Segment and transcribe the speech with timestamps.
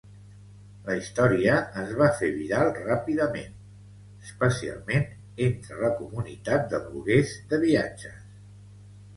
[0.85, 3.53] La història es va fer viral ràpidament,
[4.29, 5.05] especialment
[5.49, 8.19] entre la comunitat de bloguers de viatges.